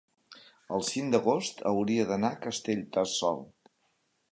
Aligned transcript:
el 0.77 0.85
cinc 0.87 1.11
d'agost 1.15 1.61
hauria 1.73 2.07
d'anar 2.13 2.33
a 2.37 2.41
Castellterçol. 2.47 3.41